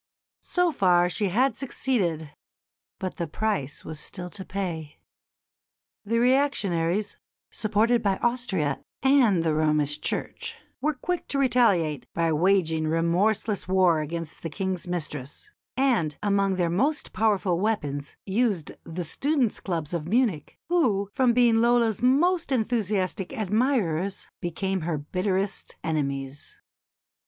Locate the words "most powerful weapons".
16.71-18.17